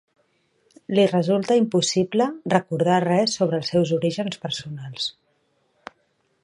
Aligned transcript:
Li 0.99 1.03
resulta 1.09 1.57
impossible 1.59 2.27
recordar 2.55 2.97
res 3.05 3.37
sobre 3.41 3.61
els 3.63 3.69
seus 3.75 3.93
orígens 4.01 4.43
personals. 4.47 5.09